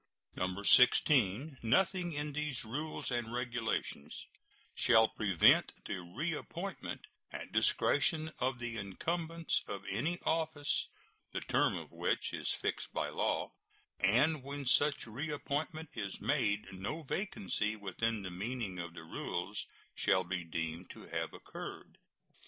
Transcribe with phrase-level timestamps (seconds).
[0.63, 1.59] 16.
[1.61, 4.25] Nothing in these rules and regulations
[4.73, 10.87] shall prevent the reappointment at discretion of the incumbents of any office
[11.33, 13.51] the term of which is fixed by law,
[13.99, 20.23] and when such reappointment is made no vacancy within the meaning of the rules shall
[20.23, 21.99] be deemed to have occurred.